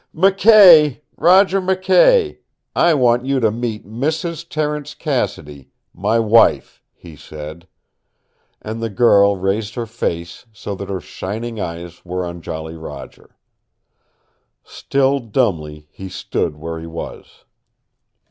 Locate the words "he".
6.91-7.15, 15.91-16.09, 16.79-16.87